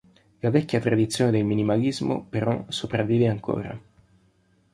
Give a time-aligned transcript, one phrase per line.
[0.39, 3.79] La vecchia tradizione del minimalismo però sopravvive ancora.